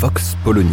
[0.00, 0.70] Vox Polony.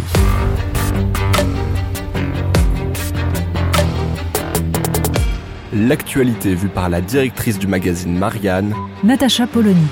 [5.72, 9.88] L'actualité vue par la directrice du magazine Marianne, Natacha Polony.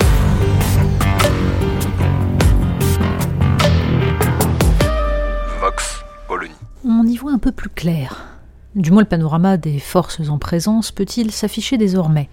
[5.60, 6.54] Vox Polony.
[6.84, 8.38] On y voit un peu plus clair.
[8.76, 12.28] Du moins, le panorama des forces en présence peut-il s'afficher désormais?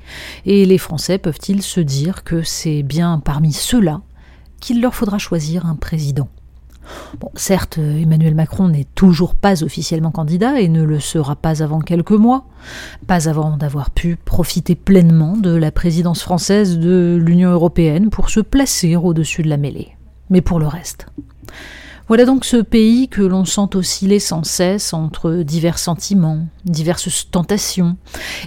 [0.46, 4.02] Et les Français peuvent-ils se dire que c'est bien parmi ceux-là
[4.60, 6.30] qu'il leur faudra choisir un président?
[7.36, 12.12] Certes, Emmanuel Macron n'est toujours pas officiellement candidat et ne le sera pas avant quelques
[12.12, 12.46] mois,
[13.08, 18.40] pas avant d'avoir pu profiter pleinement de la présidence française de l'Union européenne pour se
[18.40, 19.96] placer au-dessus de la mêlée.
[20.30, 21.08] Mais pour le reste.
[22.08, 27.96] Voilà donc ce pays que l'on sent osciller sans cesse entre divers sentiments, diverses tentations,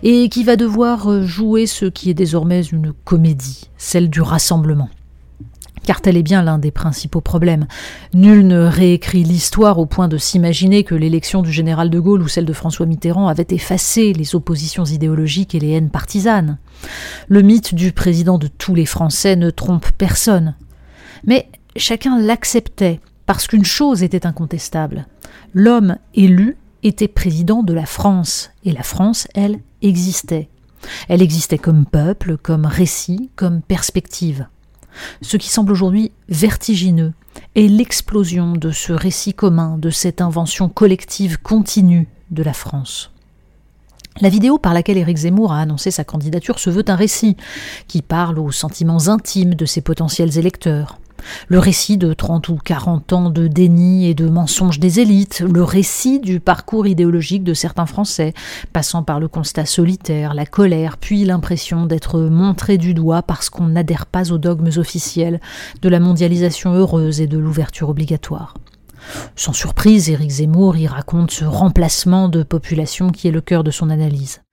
[0.03, 4.91] et qui va devoir jouer ce qui est désormais une comédie, celle du rassemblement
[5.85, 7.67] car tel est bien l'un des principaux problèmes.
[8.13, 12.29] Nul ne réécrit l'histoire au point de s'imaginer que l'élection du général de Gaulle ou
[12.29, 16.59] celle de François Mitterrand avait effacé les oppositions idéologiques et les haines partisanes.
[17.29, 20.55] Le mythe du président de tous les Français ne trompe personne.
[21.25, 25.07] Mais chacun l'acceptait, parce qu'une chose était incontestable.
[25.55, 30.49] L'homme élu était président de la France, et la France, elle, existait.
[31.09, 34.47] Elle existait comme peuple, comme récit, comme perspective.
[35.23, 37.13] Ce qui semble aujourd'hui vertigineux
[37.55, 43.11] est l'explosion de ce récit commun, de cette invention collective continue de la France.
[44.21, 47.37] La vidéo par laquelle Éric Zemmour a annoncé sa candidature se veut un récit
[47.89, 50.99] qui parle aux sentiments intimes de ses potentiels électeurs.
[51.49, 55.63] Le récit de 30 ou 40 ans de déni et de mensonges des élites, le
[55.63, 58.35] récit du parcours idéologique de certains Français,
[58.73, 63.69] passant par le constat solitaire, la colère, puis l'impression d'être montré du doigt parce qu'on
[63.69, 65.41] n'adhère pas aux dogmes officiels
[65.83, 68.55] de la mondialisation heureuse et de l'ouverture obligatoire.
[69.37, 73.71] Sans surprise, Éric Zemmour y raconte ce remplacement de population qui est le cœur de
[73.71, 74.44] son analyse.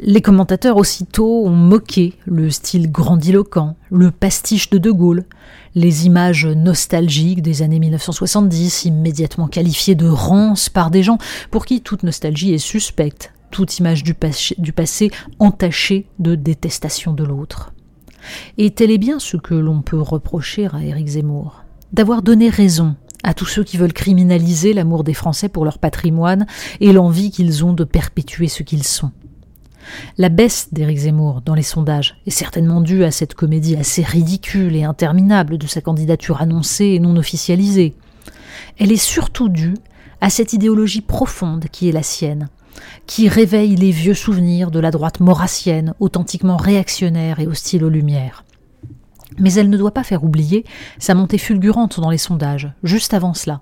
[0.00, 5.24] Les commentateurs aussitôt ont moqué le style grandiloquent, le pastiche de De Gaulle,
[5.76, 11.18] les images nostalgiques des années 1970, immédiatement qualifiées de rance par des gens
[11.52, 14.16] pour qui toute nostalgie est suspecte, toute image du,
[14.58, 17.72] du passé entachée de détestation de l'autre.
[18.58, 21.62] Et tel est bien ce que l'on peut reprocher à Éric Zemmour,
[21.92, 26.46] d'avoir donné raison à tous ceux qui veulent criminaliser l'amour des Français pour leur patrimoine
[26.80, 29.12] et l'envie qu'ils ont de perpétuer ce qu'ils sont.
[30.18, 34.76] La baisse d'Éric Zemmour dans les sondages est certainement due à cette comédie assez ridicule
[34.76, 37.94] et interminable de sa candidature annoncée et non officialisée.
[38.78, 39.74] Elle est surtout due
[40.20, 42.48] à cette idéologie profonde qui est la sienne,
[43.06, 48.43] qui réveille les vieux souvenirs de la droite maurassienne, authentiquement réactionnaire et hostile aux Lumières.
[49.38, 50.64] Mais elle ne doit pas faire oublier
[50.98, 53.60] sa montée fulgurante dans les sondages, juste avant cela,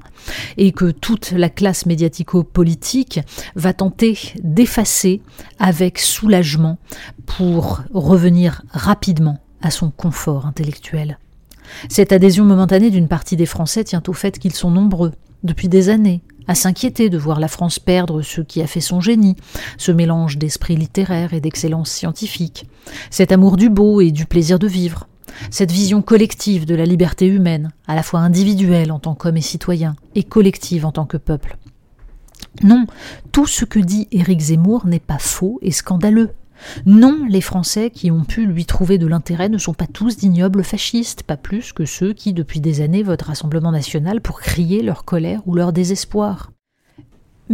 [0.57, 3.21] et que toute la classe médiatico-politique
[3.57, 5.23] va tenter d'effacer
[5.59, 6.79] avec soulagement
[7.27, 11.19] pour revenir rapidement à son confort intellectuel.
[11.89, 15.13] Cette adhésion momentanée d'une partie des Français tient au fait qu'ils sont nombreux,
[15.43, 19.01] depuis des années, à s'inquiéter de voir la France perdre ce qui a fait son
[19.01, 19.37] génie,
[19.79, 22.67] ce mélange d'esprit littéraire et d'excellence scientifique,
[23.11, 25.07] cet amour du beau et du plaisir de vivre,
[25.51, 29.43] cette vision collective de la liberté humaine, à la fois individuelle en tant qu'homme et
[29.43, 31.57] citoyen, et collective en tant que peuple.
[32.63, 32.87] Non,
[33.33, 36.31] tout ce que dit Éric Zemmour n'est pas faux et scandaleux.
[36.87, 40.63] Non, les Français qui ont pu lui trouver de l'intérêt ne sont pas tous d'ignobles
[40.63, 45.05] fascistes, pas plus que ceux qui, depuis des années, votent Rassemblement national pour crier leur
[45.05, 46.53] colère ou leur désespoir.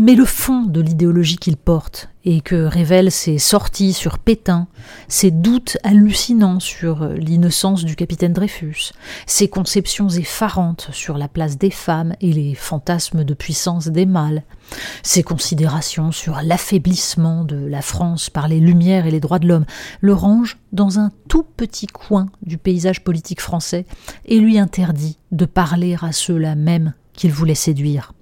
[0.00, 4.68] Mais le fond de l'idéologie qu'il porte, et que révèlent ses sorties sur Pétain,
[5.08, 8.92] ses doutes hallucinants sur l'innocence du capitaine Dreyfus,
[9.26, 14.44] ses conceptions effarantes sur la place des femmes et les fantasmes de puissance des mâles,
[15.02, 19.66] ses considérations sur l'affaiblissement de la France par les Lumières et les droits de l'homme,
[20.00, 23.84] le range dans un tout petit coin du paysage politique français
[24.26, 28.12] et lui interdit de parler à ceux-là même qu'il voulait séduire.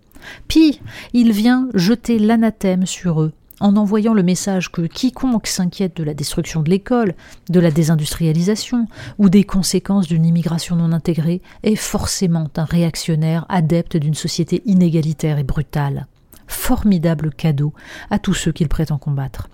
[0.49, 0.81] Puis
[1.13, 6.15] il vient jeter l'anathème sur eux, en envoyant le message que quiconque s'inquiète de la
[6.15, 7.15] destruction de l'école,
[7.49, 8.87] de la désindustrialisation
[9.19, 15.39] ou des conséquences d'une immigration non intégrée est forcément un réactionnaire adepte d'une société inégalitaire
[15.39, 16.07] et brutale.
[16.47, 17.73] Formidable cadeau
[18.11, 19.49] à tous ceux qu'il prétend combattre.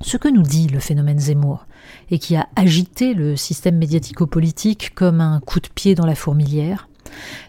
[0.00, 1.66] Ce que nous dit le phénomène Zemmour,
[2.10, 6.88] et qui a agité le système médiatico-politique comme un coup de pied dans la fourmilière,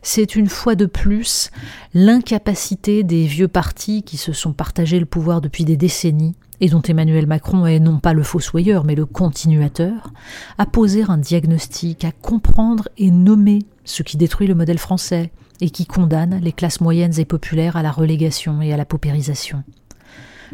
[0.02, 1.50] c'est une fois de plus
[1.94, 6.82] l'incapacité des vieux partis qui se sont partagés le pouvoir depuis des décennies et dont
[6.82, 10.12] Emmanuel Macron est non pas le fossoyeur mais le continuateur,
[10.58, 15.32] à poser un diagnostic, à comprendre et nommer ce qui détruit le modèle français
[15.62, 19.64] et qui condamne les classes moyennes et populaires à la relégation et à la paupérisation.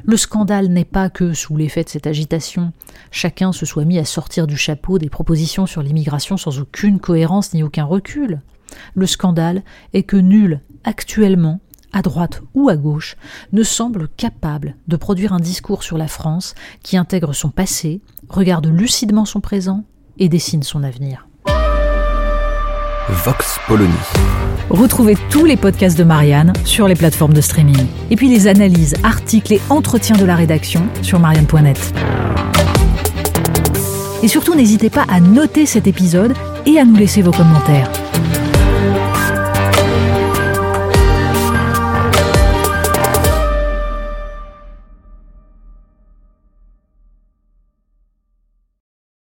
[0.06, 2.72] Le scandale n'est pas que, sous l'effet de cette agitation,
[3.12, 7.54] chacun se soit mis à sortir du chapeau des propositions sur l'immigration sans aucune cohérence
[7.54, 8.42] ni aucun recul.
[8.94, 9.64] Le scandale
[9.94, 11.60] est que nul, actuellement,
[11.94, 13.16] à droite ou à gauche,
[13.52, 18.68] ne semble capable de produire un discours sur la France qui intègre son passé, regarde
[18.68, 19.84] lucidement son présent
[20.18, 21.28] et dessine son avenir.
[23.10, 23.92] Vox Polony.
[24.70, 27.88] Retrouvez tous les podcasts de Marianne sur les plateformes de streaming.
[28.10, 31.94] Et puis les analyses, articles et entretiens de la rédaction sur marianne.net.
[34.24, 36.34] Et surtout, n'hésitez pas à noter cet épisode
[36.66, 37.92] et à nous laisser vos commentaires.